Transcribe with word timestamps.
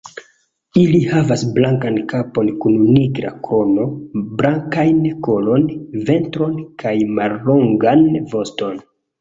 Ili 0.83 0.99
havas 1.09 1.41
blankan 1.57 1.99
kapon 2.13 2.49
kun 2.63 2.79
nigra 2.95 3.31
krono, 3.49 3.85
blankajn 4.41 5.05
kolon, 5.29 5.69
ventron 6.11 6.57
kaj 6.87 6.97
mallongan 7.21 8.07
voston. 8.35 8.83